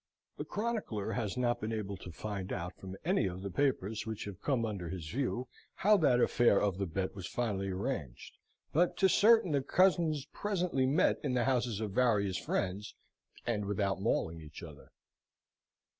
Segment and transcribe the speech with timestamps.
[0.37, 4.25] The chronicler has not been able to find out, from any of the papers which
[4.25, 8.35] have come under his view, how that affair of the bet was finally arranged;
[8.73, 12.95] but 'tis certain the cousins presently met in the houses of various friends,
[13.45, 14.91] and without mauling each other.